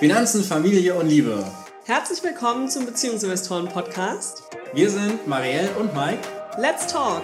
Finanzen, 0.00 0.42
Familie 0.42 0.94
und 0.94 1.10
Liebe. 1.10 1.44
Herzlich 1.84 2.24
willkommen 2.24 2.70
zum 2.70 2.86
Beziehungsinvestoren 2.86 3.68
Podcast. 3.68 4.44
Wir 4.72 4.88
sind 4.88 5.26
Marielle 5.26 5.68
und 5.78 5.94
Mike. 5.94 6.26
Let's 6.56 6.86
talk! 6.86 7.20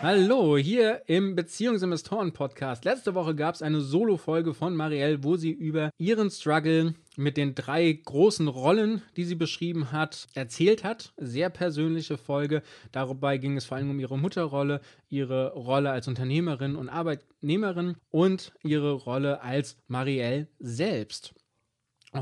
Hallo, 0.00 0.56
hier 0.56 1.02
im 1.08 1.34
Beziehungsinvestoren-Podcast. 1.34 2.84
Letzte 2.84 3.16
Woche 3.16 3.34
gab 3.34 3.56
es 3.56 3.62
eine 3.62 3.80
Solo-Folge 3.80 4.54
von 4.54 4.76
Marielle, 4.76 5.24
wo 5.24 5.36
sie 5.36 5.50
über 5.50 5.90
ihren 5.98 6.30
Struggle 6.30 6.94
mit 7.16 7.36
den 7.36 7.54
drei 7.54 7.92
großen 7.92 8.48
Rollen, 8.48 9.02
die 9.16 9.24
sie 9.24 9.34
beschrieben 9.34 9.92
hat, 9.92 10.26
erzählt 10.34 10.84
hat. 10.84 11.12
Sehr 11.16 11.50
persönliche 11.50 12.18
Folge. 12.18 12.62
Dabei 12.92 13.38
ging 13.38 13.56
es 13.56 13.64
vor 13.64 13.76
allem 13.76 13.90
um 13.90 14.00
ihre 14.00 14.18
Mutterrolle, 14.18 14.80
ihre 15.08 15.52
Rolle 15.54 15.90
als 15.90 16.08
Unternehmerin 16.08 16.76
und 16.76 16.88
Arbeitnehmerin 16.88 17.96
und 18.10 18.52
ihre 18.62 18.92
Rolle 18.92 19.42
als 19.42 19.76
Marielle 19.88 20.48
selbst. 20.58 21.34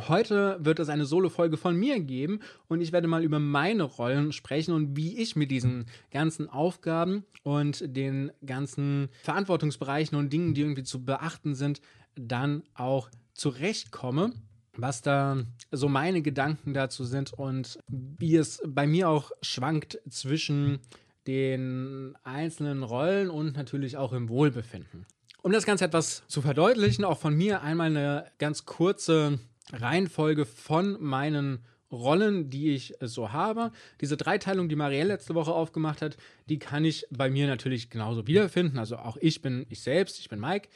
Heute 0.08 0.58
wird 0.60 0.80
es 0.80 0.88
eine 0.88 1.04
Solo-Folge 1.04 1.56
von 1.56 1.76
mir 1.76 2.00
geben 2.00 2.40
und 2.68 2.80
ich 2.80 2.90
werde 2.90 3.06
mal 3.06 3.22
über 3.22 3.38
meine 3.38 3.84
Rollen 3.84 4.32
sprechen 4.32 4.72
und 4.72 4.96
wie 4.96 5.18
ich 5.18 5.36
mit 5.36 5.50
diesen 5.50 5.86
ganzen 6.10 6.48
Aufgaben 6.48 7.24
und 7.42 7.84
den 7.96 8.32
ganzen 8.44 9.08
Verantwortungsbereichen 9.22 10.18
und 10.18 10.32
Dingen, 10.32 10.54
die 10.54 10.62
irgendwie 10.62 10.82
zu 10.82 11.04
beachten 11.04 11.54
sind, 11.54 11.80
dann 12.16 12.64
auch 12.74 13.08
zurechtkomme. 13.34 14.32
Was 14.76 15.02
da 15.02 15.44
so 15.70 15.88
meine 15.88 16.22
Gedanken 16.22 16.74
dazu 16.74 17.04
sind 17.04 17.32
und 17.32 17.78
wie 17.88 18.36
es 18.36 18.62
bei 18.66 18.86
mir 18.86 19.08
auch 19.08 19.30
schwankt 19.42 20.00
zwischen 20.08 20.80
den 21.26 22.16
einzelnen 22.22 22.82
Rollen 22.82 23.30
und 23.30 23.56
natürlich 23.56 23.96
auch 23.96 24.12
im 24.12 24.28
Wohlbefinden. 24.28 25.06
Um 25.42 25.52
das 25.52 25.66
Ganze 25.66 25.84
etwas 25.84 26.22
zu 26.26 26.42
verdeutlichen, 26.42 27.04
auch 27.04 27.18
von 27.18 27.34
mir 27.34 27.62
einmal 27.62 27.88
eine 27.88 28.26
ganz 28.38 28.64
kurze 28.64 29.38
Reihenfolge 29.72 30.44
von 30.44 30.96
meinen 31.02 31.64
Rollen, 31.90 32.50
die 32.50 32.70
ich 32.70 32.94
so 33.00 33.32
habe. 33.32 33.70
Diese 34.00 34.16
Dreiteilung, 34.16 34.68
die 34.68 34.76
Marielle 34.76 35.08
letzte 35.08 35.34
Woche 35.34 35.52
aufgemacht 35.52 36.02
hat, 36.02 36.16
die 36.48 36.58
kann 36.58 36.84
ich 36.84 37.06
bei 37.10 37.30
mir 37.30 37.46
natürlich 37.46 37.90
genauso 37.90 38.26
wiederfinden. 38.26 38.78
Also 38.78 38.96
auch 38.96 39.16
ich 39.20 39.42
bin 39.42 39.66
ich 39.68 39.82
selbst, 39.82 40.18
ich 40.18 40.28
bin 40.28 40.40
Mike. 40.40 40.68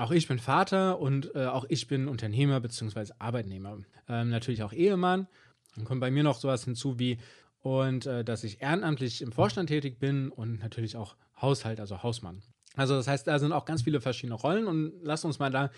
Auch 0.00 0.12
ich 0.12 0.26
bin 0.28 0.38
Vater 0.38 0.98
und 0.98 1.34
äh, 1.34 1.44
auch 1.44 1.66
ich 1.68 1.86
bin 1.86 2.08
Unternehmer 2.08 2.58
bzw. 2.58 3.12
Arbeitnehmer. 3.18 3.76
Ähm, 4.08 4.30
natürlich 4.30 4.62
auch 4.62 4.72
Ehemann. 4.72 5.28
Dann 5.76 5.84
kommt 5.84 6.00
bei 6.00 6.10
mir 6.10 6.22
noch 6.22 6.40
sowas 6.40 6.64
hinzu 6.64 6.98
wie, 6.98 7.18
und 7.58 8.06
äh, 8.06 8.24
dass 8.24 8.42
ich 8.42 8.62
ehrenamtlich 8.62 9.20
im 9.20 9.30
Vorstand 9.30 9.68
tätig 9.68 9.98
bin 9.98 10.30
und 10.30 10.58
natürlich 10.60 10.96
auch 10.96 11.16
Haushalt, 11.38 11.80
also 11.80 12.02
Hausmann. 12.02 12.40
Also 12.76 12.94
das 12.94 13.08
heißt, 13.08 13.26
da 13.26 13.38
sind 13.38 13.52
auch 13.52 13.66
ganz 13.66 13.82
viele 13.82 14.00
verschiedene 14.00 14.36
Rollen 14.36 14.68
und 14.68 14.94
lasst 15.02 15.26
uns 15.26 15.38
mal 15.38 15.50
da 15.50 15.70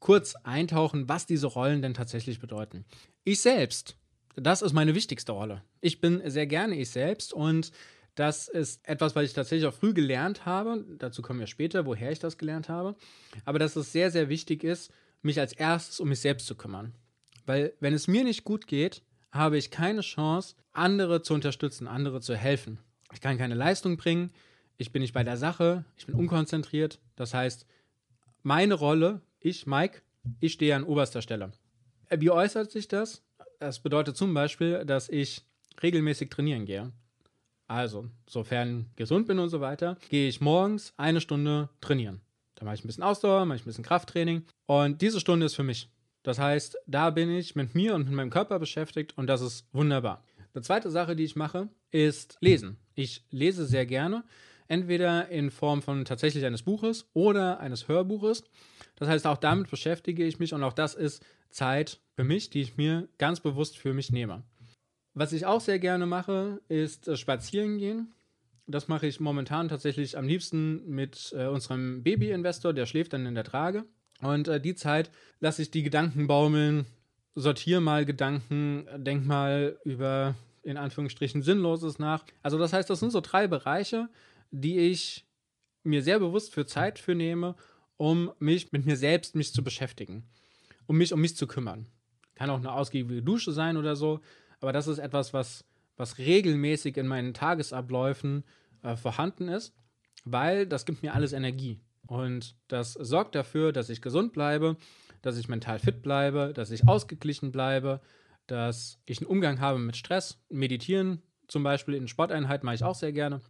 kurz 0.00 0.34
eintauchen, 0.42 1.08
was 1.08 1.26
diese 1.26 1.46
Rollen 1.46 1.80
denn 1.80 1.94
tatsächlich 1.94 2.40
bedeuten. 2.40 2.84
Ich 3.22 3.40
selbst, 3.40 3.96
das 4.34 4.60
ist 4.60 4.72
meine 4.72 4.96
wichtigste 4.96 5.30
Rolle. 5.30 5.62
Ich 5.80 6.00
bin 6.00 6.20
sehr 6.28 6.48
gerne 6.48 6.74
ich 6.74 6.90
selbst 6.90 7.32
und 7.32 7.70
das 8.18 8.48
ist 8.48 8.86
etwas, 8.88 9.14
was 9.14 9.24
ich 9.24 9.32
tatsächlich 9.32 9.68
auch 9.68 9.74
früh 9.74 9.92
gelernt 9.92 10.44
habe. 10.44 10.84
Dazu 10.98 11.22
kommen 11.22 11.40
wir 11.40 11.46
später, 11.46 11.86
woher 11.86 12.10
ich 12.10 12.18
das 12.18 12.36
gelernt 12.36 12.68
habe. 12.68 12.96
Aber 13.44 13.58
dass 13.58 13.76
es 13.76 13.92
sehr, 13.92 14.10
sehr 14.10 14.28
wichtig 14.28 14.64
ist, 14.64 14.92
mich 15.22 15.38
als 15.38 15.52
erstes 15.52 16.00
um 16.00 16.08
mich 16.08 16.20
selbst 16.20 16.46
zu 16.46 16.56
kümmern. 16.56 16.94
Weil 17.46 17.72
wenn 17.80 17.94
es 17.94 18.08
mir 18.08 18.24
nicht 18.24 18.44
gut 18.44 18.66
geht, 18.66 19.02
habe 19.30 19.56
ich 19.56 19.70
keine 19.70 20.00
Chance, 20.00 20.56
andere 20.72 21.22
zu 21.22 21.34
unterstützen, 21.34 21.86
andere 21.86 22.20
zu 22.20 22.34
helfen. 22.34 22.78
Ich 23.12 23.20
kann 23.20 23.38
keine 23.38 23.54
Leistung 23.54 23.96
bringen, 23.96 24.30
ich 24.76 24.92
bin 24.92 25.02
nicht 25.02 25.14
bei 25.14 25.24
der 25.24 25.36
Sache, 25.36 25.84
ich 25.96 26.06
bin 26.06 26.14
unkonzentriert. 26.14 27.00
Das 27.16 27.34
heißt, 27.34 27.66
meine 28.42 28.74
Rolle 28.74 29.22
ich, 29.40 29.66
Mike, 29.66 30.02
ich 30.40 30.54
stehe 30.54 30.74
an 30.74 30.84
oberster 30.84 31.22
Stelle. 31.22 31.52
Äh, 32.08 32.20
wie 32.20 32.30
äußert 32.30 32.70
sich 32.70 32.88
das? 32.88 33.22
Das 33.60 33.80
bedeutet 33.80 34.16
zum 34.16 34.34
Beispiel, 34.34 34.84
dass 34.84 35.08
ich 35.08 35.42
regelmäßig 35.82 36.30
trainieren 36.30 36.64
gehe. 36.64 36.92
Also, 37.68 38.06
sofern 38.26 38.86
gesund 38.96 39.26
bin 39.26 39.38
und 39.38 39.50
so 39.50 39.60
weiter, 39.60 39.98
gehe 40.08 40.28
ich 40.28 40.40
morgens 40.40 40.94
eine 40.96 41.20
Stunde 41.20 41.68
trainieren. 41.82 42.22
Da 42.54 42.64
mache 42.64 42.76
ich 42.76 42.84
ein 42.84 42.88
bisschen 42.88 43.04
Ausdauer, 43.04 43.44
mache 43.44 43.56
ich 43.56 43.62
ein 43.62 43.66
bisschen 43.66 43.84
Krafttraining. 43.84 44.42
Und 44.66 45.02
diese 45.02 45.20
Stunde 45.20 45.46
ist 45.46 45.54
für 45.54 45.62
mich. 45.62 45.90
Das 46.22 46.38
heißt, 46.38 46.78
da 46.86 47.10
bin 47.10 47.30
ich 47.30 47.54
mit 47.56 47.74
mir 47.74 47.94
und 47.94 48.06
mit 48.06 48.14
meinem 48.14 48.30
Körper 48.30 48.58
beschäftigt 48.58 49.16
und 49.16 49.28
das 49.28 49.42
ist 49.42 49.66
wunderbar. 49.72 50.24
Die 50.56 50.62
zweite 50.62 50.90
Sache, 50.90 51.14
die 51.14 51.24
ich 51.24 51.36
mache, 51.36 51.68
ist 51.90 52.38
lesen. 52.40 52.78
Ich 52.94 53.24
lese 53.30 53.64
sehr 53.66 53.86
gerne, 53.86 54.24
entweder 54.66 55.28
in 55.28 55.50
Form 55.50 55.82
von 55.82 56.04
tatsächlich 56.04 56.44
eines 56.44 56.62
Buches 56.62 57.06
oder 57.12 57.60
eines 57.60 57.86
Hörbuches. 57.86 58.44
Das 58.96 59.08
heißt, 59.08 59.26
auch 59.26 59.36
damit 59.36 59.70
beschäftige 59.70 60.24
ich 60.24 60.38
mich 60.38 60.52
und 60.54 60.62
auch 60.64 60.72
das 60.72 60.94
ist 60.94 61.24
Zeit 61.50 62.00
für 62.16 62.24
mich, 62.24 62.50
die 62.50 62.62
ich 62.62 62.76
mir 62.76 63.08
ganz 63.18 63.40
bewusst 63.40 63.78
für 63.78 63.94
mich 63.94 64.10
nehme. 64.10 64.42
Was 65.18 65.32
ich 65.32 65.46
auch 65.46 65.60
sehr 65.60 65.80
gerne 65.80 66.06
mache, 66.06 66.60
ist 66.68 67.08
äh, 67.08 67.16
spazieren 67.16 67.78
gehen. 67.78 68.14
Das 68.68 68.86
mache 68.86 69.08
ich 69.08 69.18
momentan 69.18 69.68
tatsächlich 69.68 70.16
am 70.16 70.28
liebsten 70.28 70.88
mit 70.88 71.34
äh, 71.36 71.46
unserem 71.46 72.04
Baby-Investor, 72.04 72.72
der 72.72 72.86
schläft 72.86 73.14
dann 73.14 73.26
in 73.26 73.34
der 73.34 73.42
Trage. 73.42 73.84
Und 74.20 74.46
äh, 74.46 74.60
die 74.60 74.76
Zeit 74.76 75.10
lasse 75.40 75.62
ich 75.62 75.72
die 75.72 75.82
Gedanken 75.82 76.28
baumeln, 76.28 76.86
sortiere 77.34 77.80
mal 77.80 78.04
Gedanken, 78.04 78.86
denk 78.96 79.26
mal 79.26 79.80
über 79.84 80.36
in 80.62 80.76
Anführungsstrichen 80.76 81.42
Sinnloses 81.42 81.98
nach. 81.98 82.24
Also 82.44 82.56
das 82.56 82.72
heißt, 82.72 82.88
das 82.88 83.00
sind 83.00 83.10
so 83.10 83.20
drei 83.20 83.48
Bereiche, 83.48 84.08
die 84.52 84.78
ich 84.78 85.26
mir 85.82 86.04
sehr 86.04 86.20
bewusst 86.20 86.54
für 86.54 86.64
Zeit 86.64 87.00
für 87.00 87.16
nehme 87.16 87.56
um 87.96 88.30
mich 88.38 88.70
mit 88.70 88.86
mir 88.86 88.96
selbst 88.96 89.34
mich 89.34 89.52
zu 89.52 89.64
beschäftigen, 89.64 90.22
um 90.86 90.96
mich 90.96 91.12
um 91.12 91.20
mich 91.20 91.34
zu 91.34 91.48
kümmern. 91.48 91.86
Kann 92.36 92.50
auch 92.50 92.58
eine 92.58 92.72
ausgiebige 92.72 93.22
Dusche 93.22 93.50
sein 93.50 93.76
oder 93.76 93.96
so, 93.96 94.20
aber 94.60 94.72
das 94.72 94.86
ist 94.86 94.98
etwas, 94.98 95.32
was, 95.32 95.64
was 95.96 96.18
regelmäßig 96.18 96.96
in 96.96 97.06
meinen 97.06 97.34
Tagesabläufen 97.34 98.44
äh, 98.82 98.96
vorhanden 98.96 99.48
ist, 99.48 99.74
weil 100.24 100.66
das 100.66 100.84
gibt 100.84 101.02
mir 101.02 101.14
alles 101.14 101.32
Energie. 101.32 101.80
Und 102.06 102.56
das 102.68 102.94
sorgt 102.94 103.34
dafür, 103.34 103.72
dass 103.72 103.90
ich 103.90 104.00
gesund 104.00 104.32
bleibe, 104.32 104.76
dass 105.22 105.36
ich 105.36 105.48
mental 105.48 105.78
fit 105.78 106.02
bleibe, 106.02 106.52
dass 106.54 106.70
ich 106.70 106.88
ausgeglichen 106.88 107.52
bleibe, 107.52 108.00
dass 108.46 108.98
ich 109.04 109.18
einen 109.18 109.26
Umgang 109.26 109.60
habe 109.60 109.78
mit 109.78 109.96
Stress. 109.96 110.40
Meditieren 110.48 111.22
zum 111.48 111.62
Beispiel 111.62 111.94
in 111.94 112.08
Sporteinheit 112.08 112.64
mache 112.64 112.76
ich 112.76 112.84
auch 112.84 112.94
sehr 112.94 113.12
gerne. 113.12 113.40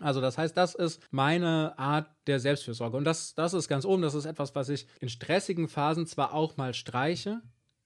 Also 0.00 0.20
das 0.20 0.38
heißt, 0.38 0.56
das 0.56 0.74
ist 0.74 1.02
meine 1.10 1.78
Art 1.78 2.08
der 2.26 2.38
Selbstfürsorge. 2.38 2.96
Und 2.96 3.04
das, 3.04 3.34
das 3.34 3.54
ist 3.54 3.68
ganz 3.68 3.84
oben, 3.84 4.02
das 4.02 4.14
ist 4.14 4.26
etwas, 4.26 4.54
was 4.54 4.68
ich 4.68 4.86
in 5.00 5.08
stressigen 5.08 5.68
Phasen 5.68 6.06
zwar 6.06 6.34
auch 6.34 6.56
mal 6.56 6.74
streiche, 6.74 7.40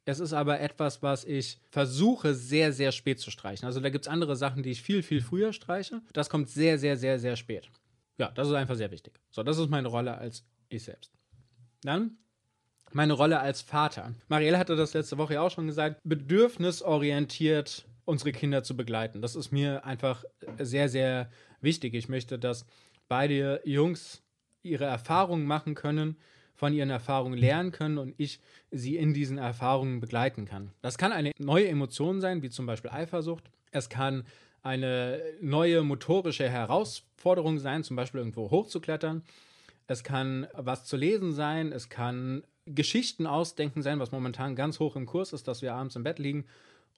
es 0.04 0.20
ist 0.20 0.32
aber 0.32 0.60
etwas, 0.60 1.02
was 1.02 1.24
ich 1.24 1.58
versuche 1.70 2.34
sehr, 2.34 2.72
sehr 2.72 2.92
spät 2.92 3.20
zu 3.20 3.30
streichen. 3.30 3.66
Also 3.66 3.80
da 3.80 3.90
gibt 3.90 4.04
es 4.06 4.08
andere 4.08 4.36
Sachen, 4.36 4.62
die 4.62 4.70
ich 4.70 4.82
viel, 4.82 5.02
viel 5.02 5.20
früher 5.20 5.52
streiche. 5.52 6.02
Das 6.12 6.28
kommt 6.28 6.48
sehr, 6.48 6.78
sehr, 6.78 6.96
sehr, 6.96 7.18
sehr 7.18 7.36
spät. 7.36 7.70
Ja, 8.18 8.30
das 8.30 8.48
ist 8.48 8.54
einfach 8.54 8.74
sehr 8.74 8.90
wichtig. 8.90 9.20
So, 9.30 9.42
das 9.42 9.58
ist 9.58 9.70
meine 9.70 9.88
Rolle 9.88 10.18
als 10.18 10.44
ich 10.68 10.84
selbst. 10.84 11.12
Dann 11.82 12.16
meine 12.92 13.14
Rolle 13.14 13.40
als 13.40 13.62
Vater. 13.62 14.14
Marielle 14.28 14.58
hatte 14.58 14.76
das 14.76 14.92
letzte 14.92 15.18
Woche 15.18 15.34
ja 15.34 15.40
auch 15.40 15.50
schon 15.50 15.66
gesagt, 15.66 16.00
bedürfnisorientiert 16.04 17.86
unsere 18.04 18.32
Kinder 18.32 18.62
zu 18.62 18.76
begleiten. 18.76 19.22
Das 19.22 19.36
ist 19.36 19.52
mir 19.52 19.84
einfach 19.84 20.24
sehr, 20.58 20.88
sehr 20.88 21.30
wichtig. 21.60 21.94
Ich 21.94 22.08
möchte, 22.08 22.38
dass 22.38 22.66
beide 23.08 23.60
Jungs 23.64 24.22
ihre 24.62 24.84
Erfahrungen 24.84 25.46
machen 25.46 25.74
können, 25.74 26.16
von 26.54 26.72
ihren 26.72 26.90
Erfahrungen 26.90 27.38
lernen 27.38 27.72
können 27.72 27.98
und 27.98 28.14
ich 28.18 28.40
sie 28.70 28.96
in 28.96 29.14
diesen 29.14 29.38
Erfahrungen 29.38 30.00
begleiten 30.00 30.44
kann. 30.44 30.70
Das 30.80 30.98
kann 30.98 31.12
eine 31.12 31.32
neue 31.38 31.68
Emotion 31.68 32.20
sein, 32.20 32.42
wie 32.42 32.50
zum 32.50 32.66
Beispiel 32.66 32.90
Eifersucht. 32.90 33.50
Es 33.70 33.88
kann 33.88 34.24
eine 34.62 35.20
neue 35.40 35.82
motorische 35.82 36.48
Herausforderung 36.48 37.58
sein, 37.58 37.82
zum 37.82 37.96
Beispiel 37.96 38.20
irgendwo 38.20 38.50
hochzuklettern. 38.50 39.22
Es 39.87 40.04
kann 40.04 40.46
was 40.54 40.84
zu 40.84 40.96
lesen 40.96 41.32
sein. 41.32 41.72
Es 41.72 41.88
kann 41.88 42.44
Geschichten 42.66 43.26
ausdenken 43.26 43.82
sein, 43.82 43.99
was 43.99 44.12
momentan 44.12 44.54
ganz 44.54 44.78
hoch 44.78 44.94
im 44.94 45.06
Kurs 45.06 45.32
ist, 45.32 45.49
dass 45.49 45.62
wir 45.62 45.75
abends 45.75 45.96
im 45.96 46.04
Bett 46.04 46.19
liegen 46.19 46.44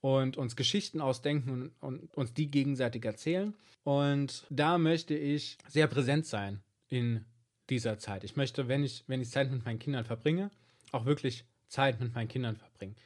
und 0.02 0.36
uns 0.36 0.56
Geschichten 0.56 1.00
ausdenken 1.00 1.72
und, 1.80 2.14
uns 2.14 2.34
die 2.34 2.50
gegenseitig 2.50 3.04
erzählen. 3.04 3.54
Und 3.84 4.44
da 4.50 4.76
möchte 4.76 5.14
ich 5.14 5.56
sehr 5.66 5.86
präsent 5.86 6.26
sein 6.26 6.60
in 6.88 7.24
dieser 7.70 7.98
Zeit. 7.98 8.24
Ich 8.24 8.36
möchte, 8.36 8.68
wenn 8.68 8.84
ich, 8.84 9.04
wenn 9.06 9.20
ich 9.20 9.30
Zeit 9.30 9.50
mit 9.50 9.64
meinen 9.64 9.78
Kindern 9.78 10.04
verbringe, 10.04 10.50
auch 10.92 11.04
wirklich 11.04 11.44
Zeit 11.68 12.00
mit 12.00 12.14
meinen 12.14 12.28
Kindern 12.28 12.56
verbringen. 12.56 12.96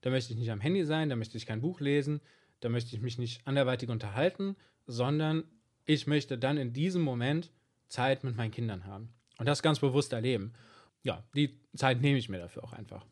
Da 0.00 0.10
möchte 0.10 0.32
ich 0.32 0.38
nicht 0.38 0.50
am 0.50 0.60
Handy 0.60 0.84
sein, 0.84 1.08
da 1.08 1.16
möchte 1.16 1.36
ich 1.36 1.46
kein 1.46 1.60
Buch 1.60 1.80
lesen, 1.80 2.20
da 2.60 2.68
möchte 2.68 2.94
ich 2.94 3.02
mich 3.02 3.18
nicht 3.18 3.46
anderweitig 3.46 3.88
unterhalten, 3.88 4.56
sondern 4.86 5.44
ich 5.86 6.06
möchte 6.06 6.38
dann 6.38 6.56
in 6.56 6.72
diesem 6.72 7.02
Moment 7.02 7.50
Zeit 7.88 8.24
mit 8.24 8.36
meinen 8.36 8.50
Kindern 8.50 8.86
haben. 8.86 9.12
Und 9.38 9.46
das 9.46 9.62
ganz 9.62 9.80
bewusst 9.80 10.12
erleben. 10.12 10.52
Ja, 11.02 11.22
die 11.34 11.58
Zeit 11.76 12.00
nehme 12.00 12.18
ich 12.18 12.28
mir 12.28 12.38
dafür 12.38 12.64
auch 12.64 12.72
einfach. 12.72 13.04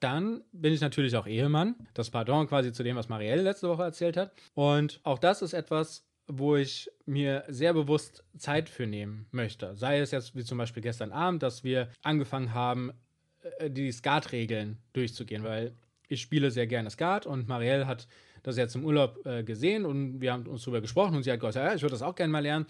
Dann 0.00 0.42
bin 0.52 0.72
ich 0.72 0.80
natürlich 0.80 1.16
auch 1.16 1.26
Ehemann. 1.26 1.76
Das 1.94 2.10
Pardon 2.10 2.48
quasi 2.48 2.72
zu 2.72 2.82
dem, 2.82 2.96
was 2.96 3.08
Marielle 3.08 3.42
letzte 3.42 3.68
Woche 3.68 3.82
erzählt 3.82 4.16
hat. 4.16 4.32
Und 4.54 5.00
auch 5.04 5.18
das 5.18 5.42
ist 5.42 5.52
etwas, 5.52 6.04
wo 6.26 6.56
ich 6.56 6.90
mir 7.04 7.44
sehr 7.48 7.74
bewusst 7.74 8.24
Zeit 8.36 8.68
für 8.68 8.86
nehmen 8.86 9.26
möchte. 9.30 9.74
Sei 9.76 9.98
es 10.00 10.10
jetzt 10.10 10.34
wie 10.34 10.44
zum 10.44 10.58
Beispiel 10.58 10.82
gestern 10.82 11.12
Abend, 11.12 11.42
dass 11.42 11.64
wir 11.64 11.88
angefangen 12.02 12.54
haben, 12.54 12.92
äh, 13.58 13.70
die 13.70 13.92
Skat-Regeln 13.92 14.78
durchzugehen, 14.92 15.44
weil 15.44 15.74
ich 16.08 16.20
spiele 16.20 16.50
sehr 16.50 16.66
gerne 16.66 16.90
Skat 16.90 17.26
und 17.26 17.48
Marielle 17.48 17.86
hat 17.86 18.06
das 18.42 18.56
jetzt 18.56 18.74
im 18.74 18.84
Urlaub 18.84 19.24
äh, 19.24 19.42
gesehen 19.42 19.84
und 19.84 20.20
wir 20.20 20.32
haben 20.32 20.46
uns 20.46 20.64
darüber 20.64 20.80
gesprochen 20.80 21.16
und 21.16 21.22
sie 21.22 21.32
hat 21.32 21.40
gesagt, 21.40 21.56
ja, 21.56 21.74
ich 21.74 21.82
würde 21.82 21.92
das 21.92 22.02
auch 22.02 22.14
gerne 22.14 22.32
mal 22.32 22.42
lernen. 22.42 22.66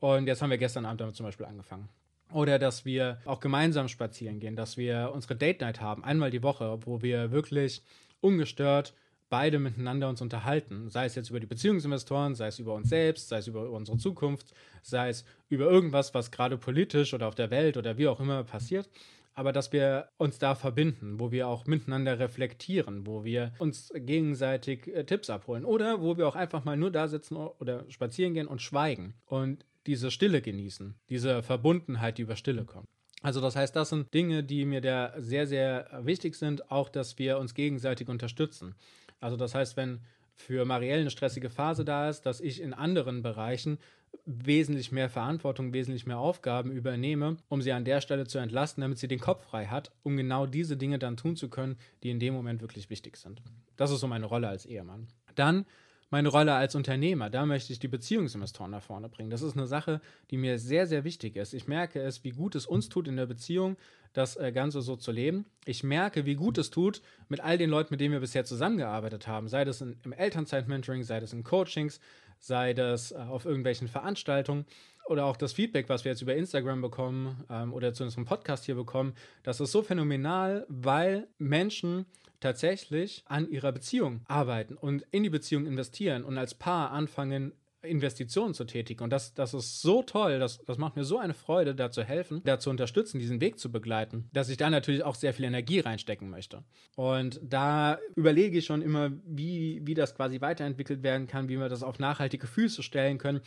Und 0.00 0.26
jetzt 0.26 0.42
haben 0.42 0.50
wir 0.50 0.58
gestern 0.58 0.84
Abend 0.84 1.00
damit 1.00 1.14
zum 1.14 1.26
Beispiel 1.26 1.46
angefangen. 1.46 1.88
Oder 2.32 2.58
dass 2.58 2.84
wir 2.84 3.20
auch 3.24 3.40
gemeinsam 3.40 3.88
spazieren 3.88 4.40
gehen, 4.40 4.56
dass 4.56 4.76
wir 4.76 5.12
unsere 5.14 5.36
Date 5.36 5.60
Night 5.60 5.80
haben, 5.80 6.02
einmal 6.02 6.30
die 6.30 6.42
Woche, 6.42 6.78
wo 6.84 7.02
wir 7.02 7.30
wirklich 7.30 7.82
ungestört 8.20 8.94
beide 9.32 9.58
miteinander 9.58 10.10
uns 10.10 10.20
unterhalten. 10.20 10.90
Sei 10.90 11.06
es 11.06 11.14
jetzt 11.14 11.30
über 11.30 11.40
die 11.40 11.46
Beziehungsinvestoren, 11.46 12.34
sei 12.34 12.48
es 12.48 12.58
über 12.58 12.74
uns 12.74 12.90
selbst, 12.90 13.30
sei 13.30 13.38
es 13.38 13.46
über 13.46 13.70
unsere 13.70 13.96
Zukunft, 13.96 14.52
sei 14.82 15.08
es 15.08 15.24
über 15.48 15.70
irgendwas, 15.70 16.12
was 16.12 16.30
gerade 16.30 16.58
politisch 16.58 17.14
oder 17.14 17.28
auf 17.28 17.34
der 17.34 17.50
Welt 17.50 17.78
oder 17.78 17.96
wie 17.96 18.08
auch 18.08 18.20
immer 18.20 18.44
passiert. 18.44 18.90
Aber 19.32 19.54
dass 19.54 19.72
wir 19.72 20.10
uns 20.18 20.38
da 20.38 20.54
verbinden, 20.54 21.18
wo 21.18 21.32
wir 21.32 21.48
auch 21.48 21.64
miteinander 21.64 22.18
reflektieren, 22.18 23.06
wo 23.06 23.24
wir 23.24 23.54
uns 23.58 23.90
gegenseitig 23.94 24.86
äh, 24.88 25.04
Tipps 25.04 25.30
abholen 25.30 25.64
oder 25.64 26.02
wo 26.02 26.18
wir 26.18 26.28
auch 26.28 26.36
einfach 26.36 26.66
mal 26.66 26.76
nur 26.76 26.90
da 26.90 27.08
sitzen 27.08 27.36
oder 27.36 27.86
spazieren 27.88 28.34
gehen 28.34 28.46
und 28.46 28.60
schweigen 28.60 29.14
und 29.24 29.64
diese 29.86 30.10
Stille 30.10 30.42
genießen, 30.42 30.94
diese 31.08 31.42
Verbundenheit, 31.42 32.18
die 32.18 32.22
über 32.22 32.36
Stille 32.36 32.66
kommt. 32.66 32.86
Also 33.22 33.40
das 33.40 33.56
heißt, 33.56 33.74
das 33.74 33.88
sind 33.88 34.12
Dinge, 34.12 34.42
die 34.42 34.64
mir 34.64 34.80
da 34.80 35.14
sehr, 35.16 35.46
sehr 35.46 35.88
wichtig 36.02 36.34
sind, 36.34 36.70
auch 36.70 36.88
dass 36.88 37.18
wir 37.18 37.38
uns 37.38 37.54
gegenseitig 37.54 38.08
unterstützen. 38.08 38.74
Also 39.22 39.36
das 39.36 39.54
heißt, 39.54 39.76
wenn 39.76 40.00
für 40.34 40.64
Marielle 40.64 41.02
eine 41.02 41.10
stressige 41.10 41.50
Phase 41.50 41.84
da 41.84 42.08
ist, 42.08 42.22
dass 42.22 42.40
ich 42.40 42.60
in 42.60 42.74
anderen 42.74 43.22
Bereichen 43.22 43.78
wesentlich 44.26 44.92
mehr 44.92 45.08
Verantwortung, 45.08 45.72
wesentlich 45.72 46.06
mehr 46.06 46.18
Aufgaben 46.18 46.70
übernehme, 46.70 47.36
um 47.48 47.62
sie 47.62 47.72
an 47.72 47.84
der 47.84 48.00
Stelle 48.00 48.26
zu 48.26 48.38
entlasten, 48.38 48.82
damit 48.82 48.98
sie 48.98 49.08
den 49.08 49.20
Kopf 49.20 49.44
frei 49.44 49.66
hat, 49.66 49.90
um 50.02 50.16
genau 50.16 50.46
diese 50.46 50.76
Dinge 50.76 50.98
dann 50.98 51.16
tun 51.16 51.36
zu 51.36 51.48
können, 51.48 51.76
die 52.02 52.10
in 52.10 52.20
dem 52.20 52.34
Moment 52.34 52.60
wirklich 52.60 52.90
wichtig 52.90 53.16
sind. 53.16 53.42
Das 53.76 53.90
ist 53.90 54.00
so 54.00 54.06
meine 54.06 54.26
Rolle 54.26 54.48
als 54.48 54.66
Ehemann. 54.66 55.08
Dann 55.34 55.64
meine 56.12 56.28
Rolle 56.28 56.52
als 56.52 56.74
Unternehmer. 56.74 57.30
Da 57.30 57.46
möchte 57.46 57.72
ich 57.72 57.78
die 57.78 57.88
Beziehungsinvestoren 57.88 58.70
nach 58.70 58.82
vorne 58.82 59.08
bringen. 59.08 59.30
Das 59.30 59.40
ist 59.40 59.56
eine 59.56 59.66
Sache, 59.66 60.00
die 60.30 60.36
mir 60.36 60.58
sehr, 60.58 60.86
sehr 60.86 61.04
wichtig 61.04 61.36
ist. 61.36 61.54
Ich 61.54 61.66
merke 61.66 62.00
es, 62.00 62.22
wie 62.22 62.30
gut 62.30 62.54
es 62.54 62.66
uns 62.66 62.90
tut 62.90 63.08
in 63.08 63.16
der 63.16 63.26
Beziehung, 63.26 63.76
das 64.12 64.36
äh, 64.36 64.52
Ganze 64.52 64.82
so 64.82 64.94
zu 64.94 65.10
leben. 65.10 65.46
Ich 65.64 65.82
merke, 65.82 66.26
wie 66.26 66.34
gut 66.34 66.58
es 66.58 66.70
tut 66.70 67.00
mit 67.28 67.40
all 67.40 67.56
den 67.56 67.70
Leuten, 67.70 67.94
mit 67.94 68.00
denen 68.00 68.12
wir 68.12 68.20
bisher 68.20 68.44
zusammengearbeitet 68.44 69.26
haben, 69.26 69.48
sei 69.48 69.64
das 69.64 69.80
in, 69.80 69.96
im 70.04 70.12
Elternzeit-Mentoring, 70.12 71.02
sei 71.02 71.18
das 71.18 71.32
in 71.32 71.44
Coachings, 71.44 71.98
sei 72.38 72.74
das 72.74 73.12
äh, 73.12 73.16
auf 73.16 73.46
irgendwelchen 73.46 73.88
Veranstaltungen 73.88 74.66
oder 75.06 75.26
auch 75.26 75.36
das 75.36 75.52
Feedback, 75.52 75.88
was 75.88 76.04
wir 76.04 76.12
jetzt 76.12 76.22
über 76.22 76.34
Instagram 76.34 76.80
bekommen 76.80 77.44
ähm, 77.50 77.72
oder 77.72 77.92
zu 77.92 78.04
unserem 78.04 78.24
Podcast 78.24 78.64
hier 78.64 78.74
bekommen, 78.74 79.14
das 79.42 79.60
ist 79.60 79.72
so 79.72 79.82
phänomenal, 79.82 80.66
weil 80.68 81.28
Menschen 81.38 82.06
tatsächlich 82.40 83.22
an 83.26 83.48
ihrer 83.48 83.72
Beziehung 83.72 84.22
arbeiten 84.26 84.76
und 84.76 85.04
in 85.10 85.22
die 85.22 85.30
Beziehung 85.30 85.66
investieren 85.66 86.24
und 86.24 86.38
als 86.38 86.54
Paar 86.54 86.90
anfangen, 86.90 87.52
Investitionen 87.82 88.54
zu 88.54 88.64
tätigen. 88.64 89.02
Und 89.02 89.10
das, 89.10 89.34
das 89.34 89.54
ist 89.54 89.82
so 89.82 90.02
toll, 90.02 90.38
das, 90.38 90.58
das 90.64 90.78
macht 90.78 90.96
mir 90.96 91.04
so 91.04 91.18
eine 91.18 91.34
Freude, 91.34 91.74
da 91.74 91.90
zu 91.90 92.04
helfen, 92.04 92.40
da 92.44 92.58
zu 92.58 92.70
unterstützen, 92.70 93.18
diesen 93.18 93.40
Weg 93.40 93.58
zu 93.58 93.72
begleiten, 93.72 94.28
dass 94.32 94.48
ich 94.48 94.56
da 94.56 94.70
natürlich 94.70 95.02
auch 95.02 95.16
sehr 95.16 95.34
viel 95.34 95.44
Energie 95.44 95.80
reinstecken 95.80 96.30
möchte. 96.30 96.62
Und 96.94 97.40
da 97.42 97.98
überlege 98.14 98.58
ich 98.58 98.66
schon 98.66 98.82
immer, 98.82 99.10
wie, 99.24 99.80
wie 99.84 99.94
das 99.94 100.14
quasi 100.14 100.40
weiterentwickelt 100.40 101.02
werden 101.02 101.26
kann, 101.26 101.48
wie 101.48 101.58
wir 101.58 101.68
das 101.68 101.82
auf 101.82 101.98
nachhaltige 101.98 102.46
Füße 102.46 102.82
stellen 102.82 103.18
können 103.18 103.40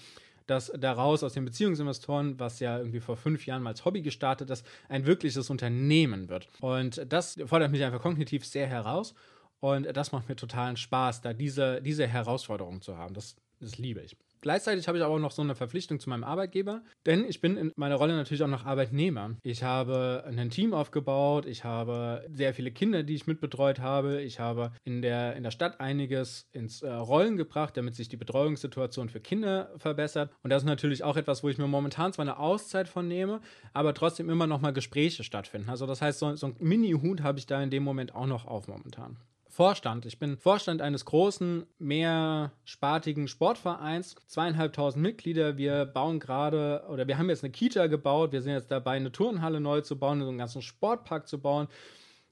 dass 0.48 0.72
daraus 0.78 1.24
aus 1.24 1.34
den 1.34 1.46
Beziehungsinvestoren, 1.46 2.40
was 2.40 2.60
ja 2.60 2.78
irgendwie 2.78 3.00
vor 3.00 3.18
fünf 3.18 3.46
Jahren 3.46 3.64
mal 3.64 3.72
als 3.72 3.86
Hobby 3.86 4.02
gestartet 4.02 4.50
ist, 4.50 4.66
ein 4.90 5.06
wirkliches 5.06 5.50
Unternehmen 5.50 6.30
wird. 6.30 6.48
Und 6.62 7.06
das 7.12 7.38
fordert 7.46 7.72
mich 7.72 7.84
einfach 7.84 8.02
kognitiv 8.02 8.46
sehr 8.46 8.68
heraus. 8.68 9.14
Und 9.60 9.96
das 9.96 10.12
macht 10.12 10.30
mir 10.30 10.36
totalen 10.36 10.78
Spaß, 10.78 11.22
da 11.22 11.34
diese, 11.34 11.82
diese 11.82 12.06
Herausforderung 12.08 12.82
zu 12.82 12.98
haben. 12.98 13.14
Das, 13.14 13.36
das 13.60 13.78
liebe 13.78 14.02
ich. 14.02 14.16
Gleichzeitig 14.46 14.88
habe 14.88 15.00
ich 15.00 15.04
aber 15.04 15.16
auch 15.16 15.20
noch 15.20 15.32
so 15.32 15.42
eine 15.42 15.56
Verpflichtung 15.56 16.00
zu 16.00 16.08
meinem 16.08 16.24
Arbeitgeber, 16.24 16.84
denn 17.08 17.26
ich 17.28 17.42
bin 17.42 17.58
in 17.58 17.72
meiner 17.78 17.96
Rolle 17.96 18.16
natürlich 18.16 18.44
auch 18.44 18.48
noch 18.48 18.64
Arbeitnehmer. 18.64 19.32
Ich 19.42 19.64
habe 19.64 20.24
ein 20.28 20.52
Team 20.52 20.76
aufgebaut, 20.76 21.48
ich 21.48 21.64
habe 21.64 22.24
sehr 22.32 22.54
viele 22.54 22.70
Kinder, 22.70 23.02
die 23.02 23.16
ich 23.16 23.26
mitbetreut 23.26 23.80
habe, 23.80 24.22
ich 24.22 24.40
habe 24.40 24.72
in 24.84 25.02
der, 25.02 25.36
in 25.36 25.42
der 25.42 25.50
Stadt 25.50 25.80
einiges 25.80 26.48
ins 26.52 26.84
äh, 26.84 26.92
Rollen 26.92 27.38
gebracht, 27.38 27.76
damit 27.76 27.96
sich 27.96 28.08
die 28.08 28.18
Betreuungssituation 28.18 29.10
für 29.10 29.20
Kinder 29.20 29.74
verbessert. 29.78 30.30
Und 30.44 30.52
das 30.52 30.62
ist 30.62 30.68
natürlich 30.68 31.04
auch 31.04 31.18
etwas, 31.18 31.42
wo 31.42 31.50
ich 31.50 31.58
mir 31.58 31.66
momentan 31.66 32.14
zwar 32.14 32.22
eine 32.22 32.38
Auszeit 32.38 32.88
von 32.88 33.08
nehme, 33.08 33.42
aber 33.74 33.96
trotzdem 33.96 34.30
immer 34.30 34.46
noch 34.46 34.62
mal 34.62 34.74
Gespräche 34.74 35.24
stattfinden. 35.24 35.72
Also 35.72 35.88
das 35.88 36.04
heißt, 36.04 36.20
so, 36.20 36.36
so 36.36 36.46
ein 36.46 36.56
Mini-Hut 36.60 37.24
habe 37.24 37.40
ich 37.40 37.48
da 37.48 37.64
in 37.64 37.72
dem 37.72 37.82
Moment 37.82 38.14
auch 38.14 38.28
noch 38.28 38.46
auf 38.46 38.68
momentan. 38.68 39.18
Vorstand. 39.56 40.06
Ich 40.06 40.20
bin 40.20 40.36
Vorstand 40.36 40.82
eines 40.82 41.06
großen, 41.06 41.66
mehrspartigen 41.80 43.30
Sportvereins, 43.30 44.18
zweieinhalbtausend 44.28 45.02
Mitglieder. 45.02 45.56
Wir 45.56 45.86
bauen 45.86 46.20
gerade, 46.20 46.84
oder 46.90 47.08
wir 47.08 47.18
haben 47.18 47.30
jetzt 47.30 47.46
eine 47.46 47.54
Kita 47.54 47.88
gebaut. 47.88 48.34
Wir 48.34 48.42
sind 48.42 48.52
jetzt 48.52 48.70
dabei, 48.70 48.98
eine 48.98 49.14
Turnhalle 49.14 49.62
neu 49.62 49.80
zu 49.80 49.98
bauen, 49.98 50.22
einen 50.22 50.38
ganzen 50.38 50.62
Sportpark 50.62 51.30
zu 51.30 51.40
bauen. 51.40 51.70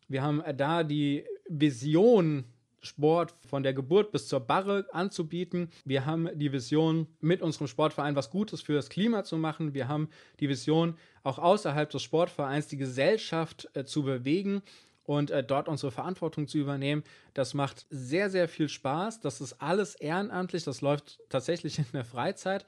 Wir 0.10 0.22
haben 0.22 0.44
da 0.58 0.84
die 0.84 1.24
Vision, 1.48 2.44
Sport 2.82 3.34
von 3.48 3.64
der 3.64 3.74
Geburt 3.74 4.12
bis 4.12 4.28
zur 4.28 4.42
Barre 4.42 4.86
anzubieten. 4.92 5.70
Wir 5.86 6.06
haben 6.06 6.28
die 6.36 6.52
Vision, 6.52 7.08
mit 7.22 7.42
unserem 7.42 7.68
Sportverein 7.68 8.18
was 8.18 8.32
Gutes 8.32 8.62
für 8.62 8.74
das 8.74 8.90
Klima 8.90 9.24
zu 9.24 9.38
machen. 9.38 9.74
Wir 9.74 9.88
haben 9.88 10.10
die 10.42 10.50
Vision, 10.50 10.98
auch 11.24 11.40
außerhalb 11.40 11.90
des 11.90 12.02
Sportvereins 12.02 12.68
die 12.68 12.76
Gesellschaft 12.76 13.70
äh, 13.76 13.86
zu 13.86 14.04
bewegen 14.04 14.62
und 15.04 15.32
äh, 15.32 15.44
dort 15.44 15.68
unsere 15.68 15.92
Verantwortung 15.92 16.48
zu 16.48 16.58
übernehmen. 16.58 17.04
Das 17.34 17.54
macht 17.54 17.86
sehr, 17.90 18.30
sehr 18.30 18.48
viel 18.48 18.70
Spaß. 18.70 19.20
Das 19.20 19.42
ist 19.42 19.62
alles 19.62 19.96
ehrenamtlich. 19.96 20.64
Das 20.64 20.82
läuft 20.82 21.20
tatsächlich 21.30 21.80
in 21.80 21.86
der 21.94 22.06
Freizeit. 22.06 22.66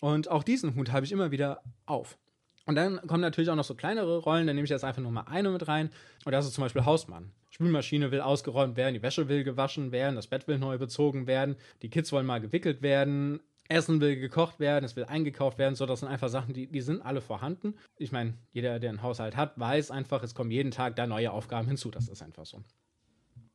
Und 0.00 0.28
auch 0.28 0.42
diesen 0.42 0.74
Hut 0.76 0.92
habe 0.92 1.04
ich 1.04 1.12
immer 1.12 1.30
wieder 1.30 1.62
auf. 1.86 2.18
Und 2.66 2.74
dann 2.76 3.00
kommen 3.06 3.22
natürlich 3.22 3.50
auch 3.50 3.56
noch 3.56 3.64
so 3.64 3.74
kleinere 3.74 4.18
Rollen. 4.18 4.46
Da 4.46 4.52
nehme 4.52 4.64
ich 4.64 4.70
jetzt 4.70 4.84
einfach 4.84 5.02
nur 5.02 5.10
mal 5.10 5.22
eine 5.22 5.50
mit 5.50 5.66
rein. 5.68 5.90
Und 6.24 6.32
das 6.32 6.46
ist 6.46 6.54
zum 6.54 6.62
Beispiel 6.62 6.84
Hausmann. 6.84 7.32
Spülmaschine 7.50 8.10
will 8.10 8.20
ausgeräumt 8.20 8.76
werden, 8.76 8.94
die 8.94 9.02
Wäsche 9.02 9.28
will 9.28 9.44
gewaschen 9.44 9.92
werden, 9.92 10.14
das 10.14 10.28
Bett 10.28 10.46
will 10.46 10.58
neu 10.58 10.78
bezogen 10.78 11.26
werden, 11.26 11.56
die 11.82 11.90
Kids 11.90 12.12
wollen 12.12 12.24
mal 12.24 12.40
gewickelt 12.40 12.80
werden, 12.80 13.40
Essen 13.70 14.00
will 14.00 14.16
gekocht 14.16 14.58
werden, 14.58 14.84
es 14.84 14.96
will 14.96 15.04
eingekauft 15.04 15.58
werden, 15.58 15.74
so 15.74 15.86
das 15.86 16.00
sind 16.00 16.08
einfach 16.08 16.28
Sachen, 16.28 16.52
die, 16.52 16.66
die 16.66 16.80
sind 16.80 17.02
alle 17.02 17.20
vorhanden. 17.20 17.74
Ich 17.96 18.10
meine, 18.10 18.34
jeder, 18.52 18.80
der 18.80 18.90
einen 18.90 19.02
Haushalt 19.02 19.36
hat, 19.36 19.58
weiß 19.58 19.90
einfach, 19.90 20.22
es 20.22 20.34
kommen 20.34 20.50
jeden 20.50 20.72
Tag 20.72 20.96
da 20.96 21.06
neue 21.06 21.30
Aufgaben 21.30 21.68
hinzu. 21.68 21.90
Das 21.90 22.08
ist 22.08 22.22
einfach 22.22 22.46
so. 22.46 22.62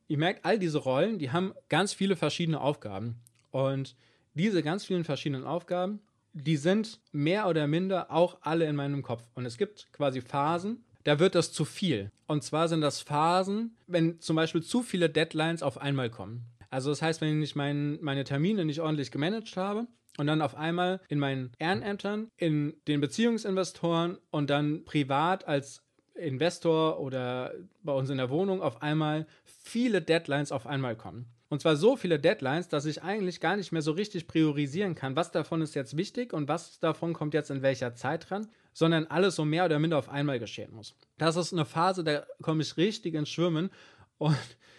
Ihr 0.08 0.18
merkt, 0.18 0.46
all 0.46 0.58
diese 0.58 0.78
Rollen, 0.78 1.20
die 1.20 1.32
haben 1.32 1.54
ganz 1.68 1.94
viele 1.94 2.16
verschiedene 2.16 2.62
Aufgaben. 2.62 3.22
Und 3.51 3.96
diese 4.34 4.63
ganz 4.63 4.86
vielen 4.86 5.04
verschiedenen 5.04 5.44
Aufgaben, 5.44 6.00
die 6.34 6.58
sind 6.58 7.00
mehr 7.12 7.48
oder 7.48 7.68
minder 7.68 8.12
auch 8.12 8.38
alle 8.42 8.66
in 8.66 8.75
meinem 8.75 9.01
Kopf. 9.01 9.24
Und 9.36 9.46
es 9.46 9.58
gibt 9.58 9.92
quasi 9.92 10.22
Phasen, 10.22 10.86
da 11.04 11.20
wird 11.20 11.36
das 11.36 11.51
zu 11.51 11.66
viel. 11.66 12.12
Und 12.28 12.44
zwar 12.44 12.68
sind 12.68 12.82
das 12.82 13.01
Phasen, 13.01 13.75
wenn 13.88 14.20
zum 14.20 14.36
Beispiel 14.36 14.62
zu 14.62 14.82
viele 14.82 15.10
Deadlines 15.10 15.62
auf 15.62 15.78
einmal 15.78 16.10
kommen. 16.10 16.46
Also 16.75 16.89
das 16.89 17.01
heißt, 17.01 17.22
wenn 17.22 17.41
ich 17.41 17.55
mein, 17.55 18.00
meine 18.01 18.25
Termine 18.25 18.65
nicht 18.65 18.82
ordentlich 18.82 19.10
gemanagt 19.10 19.55
habe, 19.55 19.88
und 20.17 20.27
dann 20.27 20.41
auf 20.41 20.55
einmal 20.55 21.00
in 21.08 21.20
meinen 21.20 21.51
Ehrenämtern, 21.58 22.29
in 22.38 22.74
den 22.88 23.00
Beziehungsinvestoren 23.00 24.17
und 24.29 24.50
dann 24.50 24.84
privat 24.84 25.48
als 25.48 25.84
Investor 26.15 27.00
oder 27.00 27.53
bei 27.84 27.94
uns 27.94 28.10
in 28.10 28.17
der 28.17 28.29
Wohnung 28.29 28.62
auf 28.62 28.82
einmal 28.82 29.25
viele 29.46 30.01
Deadlines 30.01 30.51
auf 30.51 30.67
einmal 30.67 30.96
kommen. 30.98 31.27
Und 31.50 31.62
zwar 31.62 31.75
so 31.75 31.96
viele 31.96 32.20
Deadlines, 32.20 32.67
dass 32.67 32.86
ich 32.86 33.03
eigentlich 33.03 33.39
gar 33.39 33.55
nicht 33.55 33.72
mehr 33.72 33.82
so 33.82 33.91
richtig 33.91 34.27
priorisieren 34.27 34.96
kann, 34.96 35.15
was 35.15 35.32
davon 35.32 35.62
ist 35.62 35.75
jetzt 35.75 35.96
wichtig 35.96 36.34
und 36.34 36.48
was 36.48 36.79
davon 36.79 37.13
kommt 37.13 37.34
jetzt 37.34 37.51
in 37.51 37.62
welcher 37.62 37.94
Zeit 37.94 38.29
dran, 38.29 38.48
sondern 38.74 39.05
alles 39.08 39.36
so 39.36 39.46
mehr 39.46 39.65
oder 39.65 39.79
minder 39.79 39.98
auf 39.98 40.10
einmal 40.10 40.39
geschehen 40.39 40.74
muss. 40.74 40.96
Das 41.17 41.36
ist 41.36 41.53
eine 41.53 41.65
Phase, 41.65 42.03
da 42.03 42.25
komme 42.41 42.62
ich 42.63 42.75
richtig 42.77 43.13
ins 43.13 43.29
Schwimmen 43.29 43.70
und 44.18 44.38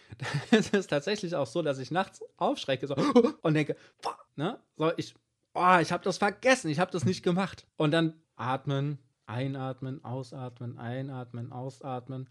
es 0.50 0.70
ist 0.70 0.88
tatsächlich 0.88 1.34
auch 1.34 1.46
so, 1.46 1.62
dass 1.62 1.78
ich 1.78 1.90
nachts 1.90 2.22
aufschrecke 2.36 2.86
so, 2.86 2.94
und 3.42 3.54
denke, 3.54 3.76
ne, 4.36 4.58
so 4.76 4.92
ich 4.96 5.14
oh, 5.56 5.78
ich 5.80 5.90
habe 5.90 6.04
das 6.04 6.18
vergessen, 6.18 6.70
ich 6.70 6.78
habe 6.78 6.90
das 6.90 7.04
nicht 7.04 7.22
gemacht. 7.22 7.66
Und 7.76 7.90
dann 7.90 8.14
atmen, 8.36 8.98
einatmen, 9.26 10.04
ausatmen, 10.04 10.78
einatmen, 10.78 11.50
ausatmen. 11.50 12.28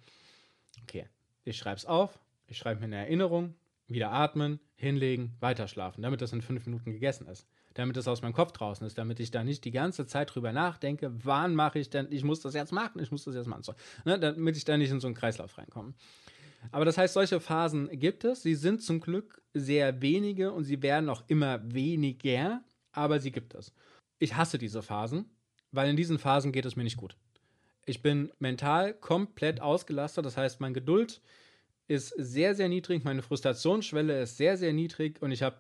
Okay, 0.84 1.08
ich 1.44 1.58
schreibe 1.58 1.78
es 1.78 1.86
auf, 1.86 2.20
ich 2.48 2.58
schreibe 2.58 2.82
mir 2.82 2.86
eine 2.86 2.98
Erinnerung, 2.98 3.56
wieder 3.88 4.12
atmen, 4.12 4.60
hinlegen, 4.76 5.36
weiterschlafen, 5.40 6.04
damit 6.04 6.22
das 6.22 6.34
in 6.34 6.42
fünf 6.42 6.66
Minuten 6.66 6.92
gegessen 6.92 7.28
ist. 7.28 7.48
Damit 7.74 7.98
es 7.98 8.08
aus 8.08 8.22
meinem 8.22 8.34
Kopf 8.34 8.54
draußen 8.54 8.88
ist, 8.88 8.98
damit 8.98 9.20
ich 9.20 9.32
da 9.32 9.44
nicht 9.44 9.66
die 9.66 9.72
ganze 9.72 10.08
Zeit 10.08 10.34
drüber 10.34 10.54
nachdenke, 10.54 11.12
wann 11.26 11.56
mache 11.56 11.80
ich 11.80 11.90
denn, 11.90 12.08
ich 12.10 12.24
muss 12.24 12.40
das 12.40 12.54
jetzt 12.54 12.72
machen, 12.72 13.02
ich 13.02 13.12
muss 13.12 13.26
das 13.26 13.36
jetzt 13.36 13.48
machen. 13.48 13.64
So, 13.64 13.74
ne, 14.06 14.18
damit 14.18 14.56
ich 14.56 14.64
da 14.64 14.78
nicht 14.78 14.92
in 14.92 15.02
so 15.02 15.08
einen 15.08 15.16
Kreislauf 15.16 15.58
reinkomme. 15.58 15.94
Aber 16.72 16.86
das 16.86 16.98
heißt, 16.98 17.13
solche 17.13 17.39
Phasen 17.39 17.89
gibt 17.91 18.24
es. 18.24 18.43
Sie 18.43 18.55
sind 18.55 18.81
zum 18.81 19.00
Glück 19.00 19.41
sehr 19.53 20.01
wenige 20.01 20.51
und 20.51 20.63
sie 20.63 20.81
werden 20.81 21.10
auch 21.10 21.24
immer 21.27 21.62
weniger. 21.74 22.63
aber 22.91 23.19
sie 23.19 23.31
gibt 23.31 23.53
es. 23.55 23.74
Ich 24.19 24.36
hasse 24.36 24.57
diese 24.57 24.81
Phasen, 24.81 25.25
weil 25.72 25.89
in 25.89 25.98
diesen 25.98 26.17
Phasen 26.17 26.51
geht 26.51 26.65
es 26.65 26.75
mir 26.75 26.84
nicht 26.84 26.98
gut. 26.98 27.17
Ich 27.86 28.01
bin 28.01 28.31
mental 28.39 28.93
komplett 28.93 29.62
ausgelastet, 29.62 30.25
das 30.25 30.38
heißt, 30.38 30.62
meine 30.62 30.74
Geduld 30.74 31.22
ist 31.88 32.10
sehr, 32.17 32.55
sehr 32.55 32.69
niedrig, 32.69 33.03
meine 33.03 33.22
Frustrationsschwelle 33.22 34.22
ist 34.22 34.38
sehr, 34.38 34.57
sehr 34.57 34.74
niedrig 34.74 35.22
und 35.22 35.31
ich 35.31 35.43
habe 35.43 35.57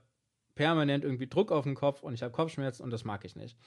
permanent 0.55 1.03
irgendwie 1.03 1.27
Druck 1.27 1.51
auf 1.51 1.65
den 1.65 1.75
Kopf 1.75 2.01
und 2.01 2.13
ich 2.13 2.23
habe 2.23 2.31
Kopfschmerzen 2.31 2.83
und 2.83 2.91
das 2.91 3.03
mag 3.03 3.25
ich 3.25 3.35
nicht. 3.35 3.57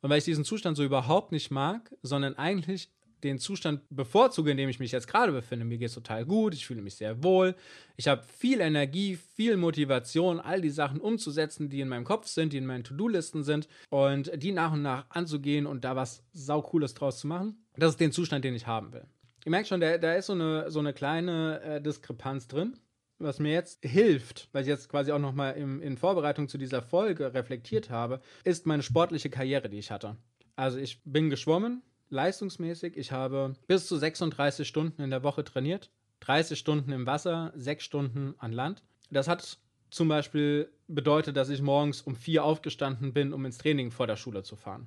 Und 0.00 0.10
weil 0.10 0.18
ich 0.18 0.24
diesen 0.24 0.44
Zustand 0.44 0.76
so 0.76 0.84
überhaupt 0.84 1.32
nicht 1.32 1.50
mag, 1.50 1.94
sondern 2.02 2.36
eigentlich 2.36 2.90
den 3.24 3.38
Zustand 3.38 3.82
bevorzuge, 3.90 4.50
in 4.50 4.56
dem 4.56 4.68
ich 4.68 4.78
mich 4.78 4.92
jetzt 4.92 5.08
gerade 5.08 5.32
befinde. 5.32 5.64
Mir 5.64 5.78
geht 5.78 5.88
es 5.88 5.94
total 5.94 6.24
gut, 6.24 6.54
ich 6.54 6.66
fühle 6.66 6.82
mich 6.82 6.96
sehr 6.96 7.22
wohl, 7.22 7.54
ich 7.96 8.08
habe 8.08 8.22
viel 8.22 8.60
Energie, 8.60 9.18
viel 9.34 9.56
Motivation, 9.56 10.40
all 10.40 10.60
die 10.60 10.70
Sachen 10.70 11.00
umzusetzen, 11.00 11.68
die 11.68 11.80
in 11.80 11.88
meinem 11.88 12.04
Kopf 12.04 12.26
sind, 12.26 12.52
die 12.52 12.58
in 12.58 12.66
meinen 12.66 12.84
To-Do-Listen 12.84 13.42
sind 13.42 13.68
und 13.90 14.30
die 14.42 14.52
nach 14.52 14.72
und 14.72 14.82
nach 14.82 15.06
anzugehen 15.10 15.66
und 15.66 15.84
da 15.84 15.96
was 15.96 16.22
saucooles 16.32 16.94
draus 16.94 17.20
zu 17.20 17.26
machen. 17.26 17.64
Das 17.76 17.90
ist 17.90 18.00
den 18.00 18.12
Zustand, 18.12 18.44
den 18.44 18.54
ich 18.54 18.66
haben 18.66 18.92
will. 18.92 19.04
Ihr 19.44 19.50
merkt 19.50 19.68
schon, 19.68 19.80
da, 19.80 19.98
da 19.98 20.14
ist 20.14 20.26
so 20.26 20.32
eine, 20.32 20.70
so 20.70 20.78
eine 20.80 20.92
kleine 20.92 21.60
äh, 21.62 21.80
Diskrepanz 21.80 22.48
drin 22.48 22.78
was 23.18 23.38
mir 23.38 23.52
jetzt 23.52 23.84
hilft, 23.84 24.48
weil 24.52 24.62
ich 24.62 24.68
jetzt 24.68 24.88
quasi 24.88 25.12
auch 25.12 25.18
nochmal 25.18 25.56
in 25.56 25.96
Vorbereitung 25.96 26.48
zu 26.48 26.58
dieser 26.58 26.82
Folge 26.82 27.34
reflektiert 27.34 27.90
habe, 27.90 28.20
ist 28.44 28.66
meine 28.66 28.82
sportliche 28.82 29.30
Karriere, 29.30 29.68
die 29.68 29.78
ich 29.78 29.90
hatte. 29.90 30.16
Also 30.56 30.78
ich 30.78 31.00
bin 31.04 31.30
geschwommen, 31.30 31.82
leistungsmäßig. 32.10 32.96
Ich 32.96 33.12
habe 33.12 33.54
bis 33.66 33.86
zu 33.86 33.96
36 33.96 34.66
Stunden 34.66 35.02
in 35.02 35.10
der 35.10 35.22
Woche 35.22 35.44
trainiert. 35.44 35.90
30 36.20 36.58
Stunden 36.58 36.92
im 36.92 37.06
Wasser, 37.06 37.52
6 37.54 37.84
Stunden 37.84 38.34
an 38.38 38.52
Land. 38.52 38.82
Das 39.10 39.28
hat 39.28 39.58
zum 39.90 40.08
Beispiel 40.08 40.70
bedeutet, 40.88 41.36
dass 41.36 41.48
ich 41.48 41.62
morgens 41.62 42.02
um 42.02 42.16
4 42.16 42.44
aufgestanden 42.44 43.12
bin, 43.12 43.32
um 43.32 43.44
ins 43.44 43.58
Training 43.58 43.90
vor 43.90 44.06
der 44.06 44.16
Schule 44.16 44.42
zu 44.42 44.56
fahren. 44.56 44.86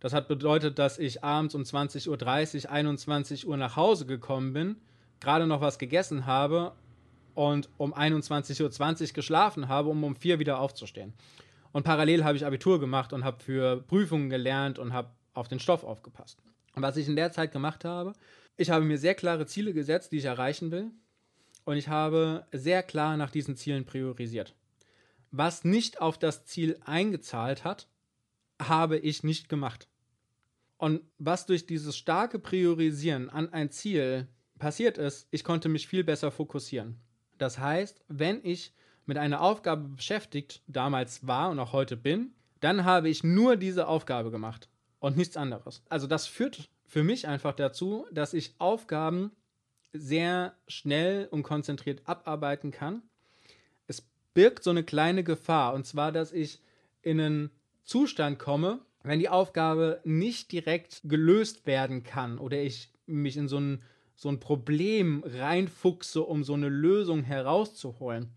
Das 0.00 0.12
hat 0.12 0.26
bedeutet, 0.26 0.78
dass 0.78 0.98
ich 0.98 1.22
abends 1.22 1.54
um 1.54 1.62
20.30 1.62 2.64
Uhr, 2.64 2.72
21 2.72 3.46
Uhr 3.46 3.56
nach 3.56 3.76
Hause 3.76 4.04
gekommen 4.04 4.52
bin, 4.52 4.76
gerade 5.20 5.46
noch 5.46 5.60
was 5.60 5.78
gegessen 5.78 6.26
habe 6.26 6.72
und 7.34 7.68
um 7.78 7.94
21.20 7.94 8.62
Uhr 9.08 9.14
geschlafen 9.14 9.68
habe, 9.68 9.90
um 9.90 10.02
um 10.02 10.16
4 10.16 10.40
wieder 10.40 10.58
aufzustehen. 10.58 11.14
Und 11.70 11.84
parallel 11.84 12.24
habe 12.24 12.36
ich 12.36 12.44
Abitur 12.44 12.80
gemacht 12.80 13.12
und 13.12 13.24
habe 13.24 13.42
für 13.42 13.82
Prüfungen 13.82 14.28
gelernt 14.28 14.78
und 14.78 14.92
habe 14.92 15.10
auf 15.34 15.48
den 15.48 15.60
Stoff 15.60 15.84
aufgepasst. 15.84 16.38
Und 16.74 16.82
was 16.82 16.96
ich 16.96 17.08
in 17.08 17.16
der 17.16 17.32
Zeit 17.32 17.52
gemacht 17.52 17.84
habe, 17.84 18.12
ich 18.56 18.70
habe 18.70 18.84
mir 18.84 18.98
sehr 18.98 19.14
klare 19.14 19.46
Ziele 19.46 19.72
gesetzt, 19.72 20.12
die 20.12 20.18
ich 20.18 20.24
erreichen 20.24 20.70
will. 20.70 20.90
Und 21.64 21.76
ich 21.76 21.88
habe 21.88 22.46
sehr 22.52 22.82
klar 22.82 23.16
nach 23.16 23.30
diesen 23.30 23.56
Zielen 23.56 23.84
priorisiert. 23.84 24.54
Was 25.30 25.64
nicht 25.64 26.00
auf 26.00 26.18
das 26.18 26.44
Ziel 26.44 26.78
eingezahlt 26.84 27.64
hat, 27.64 27.88
habe 28.60 28.98
ich 28.98 29.22
nicht 29.22 29.48
gemacht. 29.48 29.88
Und 30.76 31.02
was 31.18 31.46
durch 31.46 31.66
dieses 31.66 31.96
starke 31.96 32.38
Priorisieren 32.38 33.30
an 33.30 33.52
ein 33.52 33.70
Ziel 33.70 34.26
passiert 34.58 34.98
ist, 34.98 35.28
ich 35.30 35.44
konnte 35.44 35.68
mich 35.68 35.86
viel 35.86 36.04
besser 36.04 36.30
fokussieren. 36.30 36.98
Das 37.38 37.58
heißt, 37.58 38.04
wenn 38.08 38.40
ich 38.44 38.74
mit 39.06 39.16
einer 39.16 39.40
Aufgabe 39.40 39.88
beschäftigt 39.88 40.62
damals 40.66 41.26
war 41.26 41.50
und 41.50 41.58
auch 41.58 41.72
heute 41.72 41.96
bin, 41.96 42.34
dann 42.60 42.84
habe 42.84 43.08
ich 43.08 43.24
nur 43.24 43.56
diese 43.56 43.86
Aufgabe 43.86 44.30
gemacht 44.30 44.68
und 45.02 45.16
nichts 45.16 45.36
anderes. 45.36 45.82
Also 45.88 46.06
das 46.06 46.28
führt 46.28 46.70
für 46.86 47.02
mich 47.02 47.26
einfach 47.26 47.54
dazu, 47.54 48.06
dass 48.12 48.34
ich 48.34 48.54
Aufgaben 48.58 49.32
sehr 49.92 50.54
schnell 50.68 51.26
und 51.30 51.42
konzentriert 51.42 52.02
abarbeiten 52.04 52.70
kann. 52.70 53.02
Es 53.88 54.06
birgt 54.32 54.62
so 54.62 54.70
eine 54.70 54.84
kleine 54.84 55.24
Gefahr 55.24 55.74
und 55.74 55.86
zwar, 55.86 56.12
dass 56.12 56.32
ich 56.32 56.60
in 57.02 57.20
einen 57.20 57.50
Zustand 57.82 58.38
komme, 58.38 58.78
wenn 59.02 59.18
die 59.18 59.28
Aufgabe 59.28 60.00
nicht 60.04 60.52
direkt 60.52 61.00
gelöst 61.04 61.66
werden 61.66 62.04
kann 62.04 62.38
oder 62.38 62.62
ich 62.62 62.92
mich 63.06 63.36
in 63.36 63.48
so 63.48 63.58
ein 63.58 63.82
so 64.14 64.28
ein 64.28 64.38
Problem 64.38 65.24
reinfuchse, 65.26 66.22
um 66.22 66.44
so 66.44 66.54
eine 66.54 66.68
Lösung 66.68 67.24
herauszuholen, 67.24 68.28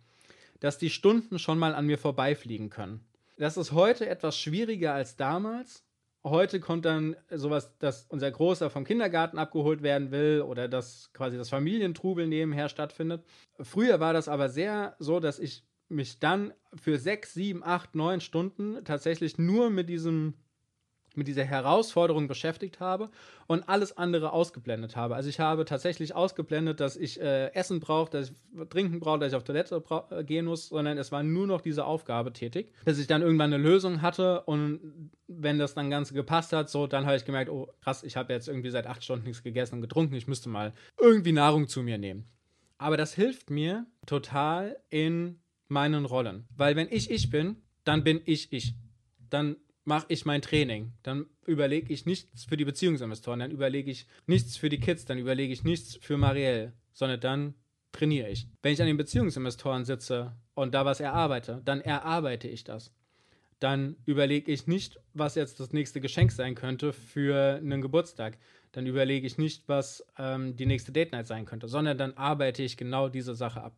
dass 0.61 0.79
die 0.79 0.89
Stunden 0.89 1.37
schon 1.37 1.59
mal 1.59 1.75
an 1.75 1.85
mir 1.85 1.99
vorbeifliegen 1.99 2.71
können. 2.71 3.05
Das 3.37 3.55
ist 3.55 3.71
heute 3.71 4.09
etwas 4.09 4.39
schwieriger 4.39 4.95
als 4.95 5.15
damals. 5.15 5.84
Heute 6.25 6.59
kommt 6.59 6.85
dann 6.85 7.15
sowas, 7.29 7.77
dass 7.77 8.07
unser 8.09 8.31
Großer 8.31 8.71
vom 8.71 8.83
Kindergarten 8.83 9.37
abgeholt 9.37 9.83
werden 9.83 10.09
will 10.09 10.41
oder 10.41 10.67
dass 10.67 11.13
quasi 11.13 11.37
das 11.37 11.49
Familientrubel 11.49 12.25
nebenher 12.25 12.67
stattfindet. 12.67 13.23
Früher 13.59 13.99
war 13.99 14.11
das 14.11 14.27
aber 14.27 14.49
sehr 14.49 14.95
so, 14.97 15.19
dass 15.19 15.37
ich 15.37 15.63
mich 15.87 16.17
dann 16.19 16.51
für 16.73 16.97
sechs, 16.97 17.35
sieben, 17.35 17.63
acht, 17.63 17.93
neun 17.93 18.21
Stunden 18.21 18.83
tatsächlich 18.85 19.37
nur 19.37 19.69
mit 19.69 19.87
diesem 19.87 20.33
mit 21.17 21.27
dieser 21.27 21.43
Herausforderung 21.43 22.27
beschäftigt 22.27 22.79
habe 22.79 23.09
und 23.47 23.67
alles 23.69 23.97
andere 23.97 24.33
ausgeblendet 24.33 24.95
habe. 24.95 25.15
Also 25.15 25.29
ich 25.29 25.39
habe 25.39 25.65
tatsächlich 25.65 26.15
ausgeblendet, 26.15 26.79
dass 26.79 26.97
ich 26.97 27.21
äh, 27.21 27.53
Essen 27.53 27.79
brauche, 27.79 28.11
dass 28.11 28.29
ich 28.29 28.35
trinken 28.69 28.99
brauche, 28.99 29.19
dass 29.19 29.29
ich 29.29 29.35
auf 29.35 29.43
Toilette 29.43 29.81
äh, 30.09 30.23
gehen 30.23 30.45
muss, 30.45 30.69
sondern 30.69 30.97
es 30.97 31.11
war 31.11 31.23
nur 31.23 31.47
noch 31.47 31.61
diese 31.61 31.85
Aufgabe 31.85 32.33
tätig, 32.33 32.73
bis 32.83 32.99
ich 32.99 33.07
dann 33.07 33.21
irgendwann 33.21 33.53
eine 33.53 33.63
Lösung 33.63 34.01
hatte 34.01 34.41
und 34.41 35.11
wenn 35.37 35.57
das 35.57 35.73
dann 35.73 35.89
Ganze 35.89 36.13
gepasst 36.13 36.53
hat, 36.53 36.69
so 36.69 36.87
dann 36.87 37.05
habe 37.05 37.17
ich 37.17 37.25
gemerkt, 37.25 37.49
oh 37.49 37.67
krass, 37.81 38.03
ich 38.03 38.15
habe 38.15 38.33
jetzt 38.33 38.47
irgendwie 38.47 38.69
seit 38.69 38.87
acht 38.87 39.03
Stunden 39.03 39.25
nichts 39.25 39.43
gegessen 39.43 39.75
und 39.75 39.81
getrunken, 39.81 40.15
ich 40.15 40.27
müsste 40.27 40.49
mal 40.49 40.73
irgendwie 40.99 41.31
Nahrung 41.31 41.67
zu 41.67 41.83
mir 41.83 41.97
nehmen. 41.97 42.25
Aber 42.77 42.97
das 42.97 43.13
hilft 43.13 43.49
mir 43.49 43.85
total 44.05 44.77
in 44.89 45.39
meinen 45.67 46.05
Rollen, 46.05 46.45
weil 46.55 46.75
wenn 46.75 46.87
ich 46.91 47.09
ich 47.09 47.29
bin, 47.29 47.57
dann 47.83 48.03
bin 48.03 48.21
ich 48.25 48.51
ich. 48.51 48.75
Dann 49.29 49.55
mache 49.85 50.07
ich 50.09 50.25
mein 50.25 50.41
Training. 50.41 50.93
Dann 51.03 51.27
überlege 51.45 51.93
ich 51.93 52.05
nichts 52.05 52.43
für 52.45 52.57
die 52.57 52.65
Beziehungsinvestoren, 52.65 53.39
dann 53.39 53.51
überlege 53.51 53.91
ich 53.91 54.07
nichts 54.25 54.57
für 54.57 54.69
die 54.69 54.79
Kids, 54.79 55.05
dann 55.05 55.17
überlege 55.17 55.53
ich 55.53 55.63
nichts 55.63 55.95
für 55.95 56.17
Marielle, 56.17 56.73
sondern 56.91 57.19
dann 57.19 57.53
trainiere 57.91 58.29
ich. 58.29 58.47
Wenn 58.61 58.73
ich 58.73 58.81
an 58.81 58.87
den 58.87 58.97
Beziehungsinvestoren 58.97 59.85
sitze 59.85 60.35
und 60.53 60.73
da 60.73 60.85
was 60.85 60.99
erarbeite, 60.99 61.61
dann 61.63 61.81
erarbeite 61.81 62.47
ich 62.47 62.63
das. 62.63 62.91
Dann 63.59 63.95
überlege 64.05 64.51
ich 64.51 64.67
nicht, 64.67 64.99
was 65.13 65.35
jetzt 65.35 65.59
das 65.59 65.71
nächste 65.71 66.01
Geschenk 66.01 66.31
sein 66.31 66.55
könnte 66.55 66.93
für 66.93 67.55
einen 67.55 67.81
Geburtstag. 67.81 68.37
Dann 68.73 68.85
überlege 68.85 69.25
ich 69.25 69.37
nicht, 69.37 69.67
was 69.67 70.05
ähm, 70.17 70.55
die 70.57 70.65
nächste 70.65 70.91
Date 70.91 71.13
Night 71.13 71.27
sein 71.27 71.45
könnte, 71.45 71.67
sondern 71.67 71.97
dann 71.97 72.13
arbeite 72.15 72.63
ich 72.63 72.75
genau 72.75 73.07
diese 73.07 73.33
Sache 73.33 73.63
ab. 73.63 73.77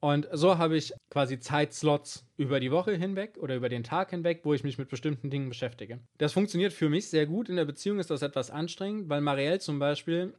Und 0.00 0.28
so 0.32 0.58
habe 0.58 0.76
ich 0.76 0.92
quasi 1.08 1.38
Zeitslots 1.38 2.26
über 2.36 2.60
die 2.60 2.70
Woche 2.70 2.94
hinweg 2.94 3.38
oder 3.38 3.56
über 3.56 3.70
den 3.70 3.84
Tag 3.84 4.10
hinweg, 4.10 4.40
wo 4.42 4.52
ich 4.52 4.62
mich 4.62 4.76
mit 4.76 4.90
bestimmten 4.90 5.30
Dingen 5.30 5.48
beschäftige. 5.48 5.98
Das 6.18 6.34
funktioniert 6.34 6.74
für 6.74 6.90
mich 6.90 7.08
sehr 7.08 7.24
gut. 7.24 7.48
In 7.48 7.56
der 7.56 7.64
Beziehung 7.64 7.98
ist 7.98 8.10
das 8.10 8.20
etwas 8.20 8.50
anstrengend, 8.50 9.08
weil 9.08 9.22
Marielle 9.22 9.60
zum 9.60 9.78
Beispiel 9.78 10.34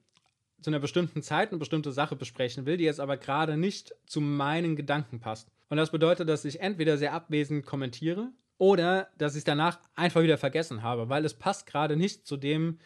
zu 0.61 0.69
einer 0.69 0.79
bestimmten 0.79 1.23
Zeit 1.23 1.49
eine 1.49 1.57
bestimmte 1.57 1.91
Sache 1.91 2.15
besprechen 2.15 2.65
will, 2.65 2.77
die 2.77 2.83
jetzt 2.83 2.99
aber 2.99 3.17
gerade 3.17 3.57
nicht 3.57 3.95
zu 4.05 4.21
meinen 4.21 4.75
Gedanken 4.75 5.19
passt. 5.19 5.49
Und 5.69 5.77
das 5.77 5.91
bedeutet, 5.91 6.29
dass 6.29 6.45
ich 6.45 6.59
entweder 6.59 6.97
sehr 6.97 7.13
abwesend 7.13 7.65
kommentiere 7.65 8.31
oder 8.57 9.09
dass 9.17 9.33
ich 9.33 9.39
es 9.39 9.43
danach 9.43 9.79
einfach 9.95 10.21
wieder 10.23 10.37
vergessen 10.37 10.83
habe, 10.83 11.09
weil 11.09 11.25
es 11.25 11.33
passt 11.33 11.65
gerade 11.65 11.95
nicht 11.95 12.25
zu 12.25 12.37
dem 12.37 12.79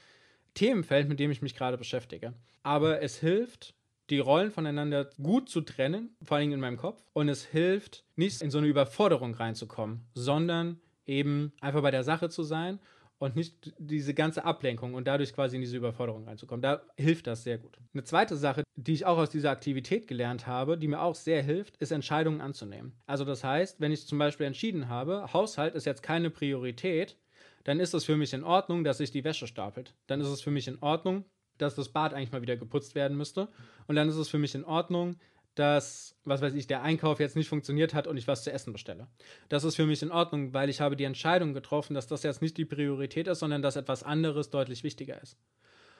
Themenfeld, 0.53 1.07
mit 1.07 1.19
dem 1.19 1.31
ich 1.31 1.41
mich 1.41 1.55
gerade 1.55 1.77
beschäftige. 1.77 2.33
Aber 2.63 3.01
es 3.01 3.19
hilft, 3.19 3.75
die 4.09 4.19
Rollen 4.19 4.51
voneinander 4.51 5.09
gut 5.21 5.49
zu 5.49 5.61
trennen, 5.61 6.15
vor 6.23 6.37
allem 6.37 6.51
in 6.51 6.59
meinem 6.59 6.77
Kopf. 6.77 7.03
Und 7.13 7.29
es 7.29 7.45
hilft, 7.45 8.03
nicht 8.15 8.41
in 8.41 8.49
so 8.49 8.57
eine 8.57 8.67
Überforderung 8.67 9.33
reinzukommen, 9.35 10.01
sondern 10.15 10.79
eben 11.05 11.53
einfach 11.61 11.81
bei 11.81 11.91
der 11.91 12.03
Sache 12.03 12.29
zu 12.29 12.43
sein 12.43 12.79
und 13.19 13.35
nicht 13.35 13.73
diese 13.77 14.13
ganze 14.13 14.45
Ablenkung 14.45 14.93
und 14.93 15.07
dadurch 15.07 15.33
quasi 15.33 15.57
in 15.57 15.61
diese 15.61 15.77
Überforderung 15.77 16.25
reinzukommen. 16.25 16.61
Da 16.61 16.81
hilft 16.97 17.27
das 17.27 17.43
sehr 17.43 17.57
gut. 17.57 17.77
Eine 17.93 18.03
zweite 18.03 18.35
Sache, 18.37 18.63
die 18.75 18.93
ich 18.93 19.05
auch 19.05 19.17
aus 19.17 19.29
dieser 19.29 19.51
Aktivität 19.51 20.07
gelernt 20.07 20.47
habe, 20.47 20.77
die 20.77 20.87
mir 20.87 21.01
auch 21.01 21.15
sehr 21.15 21.43
hilft, 21.43 21.77
ist 21.77 21.91
Entscheidungen 21.91 22.41
anzunehmen. 22.41 22.93
Also 23.05 23.25
das 23.25 23.43
heißt, 23.43 23.81
wenn 23.81 23.91
ich 23.91 24.07
zum 24.07 24.17
Beispiel 24.17 24.47
entschieden 24.47 24.87
habe, 24.87 25.31
Haushalt 25.33 25.75
ist 25.75 25.85
jetzt 25.85 26.01
keine 26.01 26.29
Priorität, 26.29 27.17
dann 27.65 27.81
ist 27.81 27.93
es 27.93 28.05
für 28.05 28.15
mich 28.15 28.33
in 28.33 28.43
Ordnung, 28.43 28.85
dass 28.85 28.99
sich 28.99 29.11
die 29.11 29.25
Wäsche 29.25 29.47
stapelt. 29.47 29.93
Dann 30.07 30.21
ist 30.21 30.27
es 30.27 30.41
für 30.41 30.51
mich 30.51 30.67
in 30.67 30.81
Ordnung, 30.81 31.25
dass 31.57 31.75
das 31.75 31.89
Bad 31.89 32.13
eigentlich 32.13 32.31
mal 32.31 32.41
wieder 32.41 32.55
geputzt 32.55 32.95
werden 32.95 33.17
müsste. 33.17 33.49
Und 33.87 33.95
dann 33.95 34.07
ist 34.07 34.15
es 34.15 34.29
für 34.29 34.39
mich 34.39 34.55
in 34.55 34.63
Ordnung, 34.63 35.17
dass, 35.55 36.15
was 36.23 36.41
weiß 36.41 36.53
ich, 36.53 36.67
der 36.67 36.83
Einkauf 36.83 37.19
jetzt 37.19 37.35
nicht 37.35 37.49
funktioniert 37.49 37.93
hat 37.93 38.07
und 38.07 38.17
ich 38.17 38.27
was 38.27 38.43
zu 38.43 38.51
essen 38.51 38.71
bestelle. 38.71 39.07
Das 39.49 39.63
ist 39.63 39.75
für 39.75 39.85
mich 39.85 40.01
in 40.01 40.11
Ordnung, 40.11 40.53
weil 40.53 40.69
ich 40.69 40.81
habe 40.81 40.95
die 40.95 41.03
Entscheidung 41.03 41.53
getroffen, 41.53 41.93
dass 41.93 42.07
das 42.07 42.23
jetzt 42.23 42.41
nicht 42.41 42.57
die 42.57 42.65
Priorität 42.65 43.27
ist, 43.27 43.39
sondern 43.39 43.61
dass 43.61 43.75
etwas 43.75 44.03
anderes 44.03 44.49
deutlich 44.49 44.83
wichtiger 44.83 45.21
ist. 45.21 45.37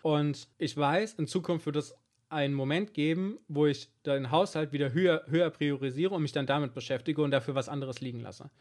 Und 0.02 0.48
ich 0.58 0.78
weiß, 0.78 1.16
in 1.16 1.28
Zukunft 1.28 1.66
wird 1.66 1.76
es 1.76 1.94
einen 2.30 2.54
Moment 2.54 2.94
geben, 2.94 3.40
wo 3.48 3.66
ich 3.66 3.90
den 4.06 4.32
Haushalt 4.32 4.72
wieder 4.72 4.94
höher, 4.94 5.24
höher 5.28 5.50
priorisiere 5.50 6.14
und 6.14 6.22
mich 6.22 6.32
dann 6.32 6.46
damit 6.46 6.74
beschäftige 6.74 7.22
und 7.22 7.32
dafür 7.32 7.56
was 7.56 7.70
anderes 7.70 8.00
liegen 8.02 8.22
lasse. 8.22 8.52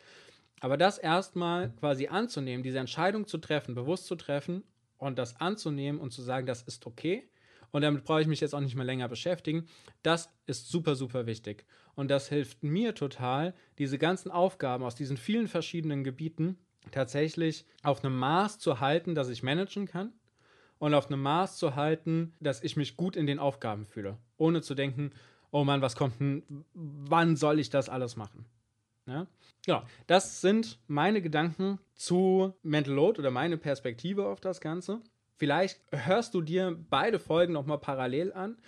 Aber 0.61 0.77
das 0.77 0.99
erstmal 0.99 1.71
quasi 1.77 2.09
anzunehmen, 2.09 2.65
diese 2.65 2.79
Entscheidung 2.79 3.27
zu 3.27 3.39
treffen, 3.39 3.75
bewusst 3.75 4.07
zu 4.07 4.17
treffen 4.17 4.65
und 4.97 5.19
das 5.19 5.41
anzunehmen 5.41 6.01
und 6.01 6.13
zu 6.13 6.23
sagen, 6.23 6.47
das 6.47 6.63
ist 6.63 6.87
okay 6.87 7.29
Und 7.71 7.83
damit 7.83 8.05
brauche 8.05 8.21
ich 8.21 8.27
mich 8.27 8.41
jetzt 8.41 8.55
auch 8.55 8.61
nicht 8.61 8.75
mehr 8.75 8.85
länger 8.85 9.09
beschäftigen. 9.09 9.67
Das 10.03 10.31
ist 10.47 10.69
super, 10.71 10.95
super 10.95 11.27
wichtig. 11.27 11.65
Und 11.95 12.11
das 12.11 12.29
hilft 12.29 12.63
mir 12.63 12.95
total, 12.95 13.55
diese 13.79 13.99
ganzen 13.99 14.31
Aufgaben 14.31 14.85
aus 14.85 14.95
diesen 14.95 15.17
vielen 15.17 15.49
verschiedenen 15.49 16.05
Gebieten 16.05 16.59
tatsächlich 16.91 17.67
auf 17.83 18.05
einem 18.05 18.17
Maß 18.17 18.59
zu 18.59 18.81
halten, 18.81 19.15
dass 19.15 19.29
ich 19.29 19.43
managen 19.43 19.87
kann 19.87 20.13
und 20.79 20.95
auf 20.95 21.09
einem 21.09 21.23
Maß 21.23 21.59
zu 21.59 21.75
halten, 21.75 22.33
dass 22.41 22.63
ich 22.63 22.77
mich 22.77 22.97
gut 22.97 23.17
in 23.17 23.27
den 23.27 23.39
Aufgaben 23.39 23.85
fühle, 23.85 24.17
ohne 24.37 24.63
zu 24.63 24.75
denken, 24.75 25.13
oh 25.51 25.65
Mann, 25.65 25.83
was 25.83 25.97
kommt 25.97 26.21
denn, 26.21 26.65
wann 26.75 27.37
soll 27.37 27.59
ich 27.59 27.71
das 27.71 27.89
alles 27.89 28.17
machen? 28.17 28.47
Ja? 29.07 29.27
Genau, 29.65 29.83
das 30.07 30.41
sind 30.41 30.79
meine 30.87 31.21
Gedanken 31.21 31.79
zu 31.95 32.55
Mental 32.63 32.95
Load 32.95 33.19
oder 33.19 33.31
meine 33.31 33.57
Perspektive 33.57 34.27
auf 34.27 34.41
das 34.41 34.61
Ganze. 34.61 35.01
Vielleicht 35.39 35.81
hörst 35.93 36.35
du 36.35 36.43
dir 36.43 36.77
beide 36.91 37.19
Folgen 37.19 37.53
nochmal 37.53 37.79
parallel 37.79 38.33
an 38.33 38.59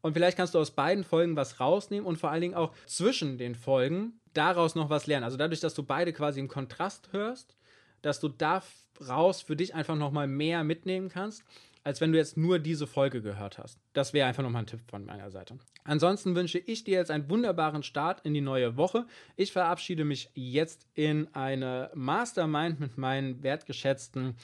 und 0.00 0.14
vielleicht 0.14 0.36
kannst 0.36 0.54
du 0.54 0.58
aus 0.58 0.70
beiden 0.70 1.04
Folgen 1.04 1.36
was 1.36 1.60
rausnehmen 1.60 2.06
und 2.06 2.16
vor 2.16 2.30
allen 2.30 2.40
Dingen 2.40 2.54
auch 2.54 2.72
zwischen 2.86 3.36
den 3.36 3.54
Folgen 3.54 4.20
daraus 4.32 4.74
noch 4.74 4.90
was 4.90 5.06
lernen. 5.06 5.24
Also 5.24 5.36
dadurch, 5.36 5.60
dass 5.60 5.74
du 5.74 5.82
beide 5.82 6.12
quasi 6.12 6.40
im 6.40 6.48
Kontrast 6.48 7.12
hörst, 7.12 7.56
dass 8.00 8.20
du 8.20 8.28
daraus 8.28 9.42
für 9.42 9.56
dich 9.56 9.74
einfach 9.74 9.96
nochmal 9.96 10.28
mehr 10.28 10.64
mitnehmen 10.64 11.08
kannst, 11.08 11.42
als 11.82 12.00
wenn 12.00 12.12
du 12.12 12.18
jetzt 12.18 12.36
nur 12.36 12.58
diese 12.58 12.86
Folge 12.86 13.22
gehört 13.22 13.58
hast. 13.58 13.78
Das 13.92 14.12
wäre 14.12 14.28
einfach 14.28 14.42
nochmal 14.42 14.62
ein 14.62 14.66
Tipp 14.66 14.80
von 14.88 15.04
meiner 15.04 15.30
Seite. 15.30 15.58
Ansonsten 15.84 16.34
wünsche 16.34 16.58
ich 16.58 16.84
dir 16.84 16.98
jetzt 16.98 17.10
einen 17.10 17.28
wunderbaren 17.28 17.82
Start 17.82 18.20
in 18.24 18.34
die 18.34 18.40
neue 18.40 18.76
Woche. 18.76 19.06
Ich 19.36 19.52
verabschiede 19.52 20.04
mich 20.04 20.30
jetzt 20.34 20.86
in 20.94 21.28
eine 21.34 21.90
Mastermind 21.94 22.80
mit 22.80 22.98
meinen 22.98 23.42
wertgeschätzten 23.42 24.36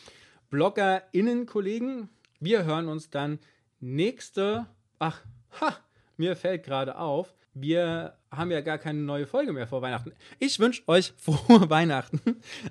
BloggerInnen-Kollegen. 0.51 2.09
Wir 2.41 2.65
hören 2.65 2.89
uns 2.89 3.11
dann 3.11 3.39
nächste. 3.81 4.67
Ach, 4.99 5.21
ha, 5.61 5.77
mir 6.17 6.37
fällt 6.37 6.65
gerade 6.65 6.99
auf, 6.99 7.35
wir 7.55 8.15
haben 8.31 8.51
ja 8.51 8.61
gar 8.61 8.79
keine 8.79 9.01
neue 9.01 9.27
Folge 9.27 9.53
mehr 9.53 9.67
vor 9.67 9.81
Weihnachten. 9.83 10.13
Ich 10.39 10.59
wünsche 10.59 10.83
euch 10.89 11.15
frohe 11.19 11.71
Weihnachten, 11.71 12.21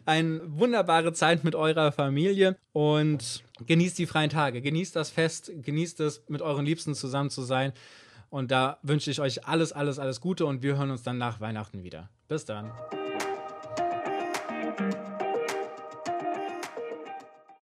eine 0.06 0.42
wunderbare 0.46 1.14
Zeit 1.14 1.44
mit 1.44 1.56
eurer 1.56 1.92
Familie 1.92 2.56
und 2.72 3.44
genießt 3.66 3.98
die 3.98 4.06
freien 4.06 4.30
Tage, 4.30 4.62
genießt 4.62 4.96
das 4.96 5.10
Fest, 5.10 5.52
genießt 5.56 6.00
es, 6.02 6.24
mit 6.28 6.42
euren 6.42 6.66
Liebsten 6.66 6.94
zusammen 6.94 7.30
zu 7.30 7.42
sein. 7.42 7.74
Und 8.30 8.52
da 8.52 8.80
wünsche 8.84 9.10
ich 9.12 9.22
euch 9.22 9.48
alles, 9.48 9.72
alles, 9.72 9.98
alles 9.98 10.22
Gute 10.22 10.46
und 10.46 10.62
wir 10.62 10.78
hören 10.78 10.92
uns 10.92 11.04
dann 11.04 11.18
nach 11.18 11.40
Weihnachten 11.40 11.84
wieder. 11.84 12.10
Bis 12.28 12.46
dann. 12.46 12.72